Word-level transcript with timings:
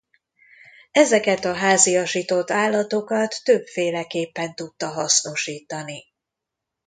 Ezeket 0.91 1.45
a 1.45 1.53
háziasított 1.53 2.51
állatokat 2.51 3.41
többféleképpen 3.43 4.55
tudta 4.55 4.87
hasznosítani. 4.87 6.03